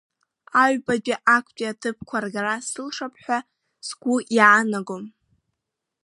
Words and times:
Аҩбатәи 0.61 1.21
актәи 1.35 1.71
аҭыԥқәа 1.71 2.17
ргара 2.23 2.55
сылшап 2.69 3.13
ҳәа 3.23 3.39
сгәы 3.87 4.15
иаанагом. 4.35 5.03